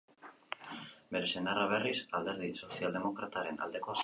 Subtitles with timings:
[1.15, 3.99] Bere senarra, berriz, Alderdi Sozialdemokrataren aldekoa zen.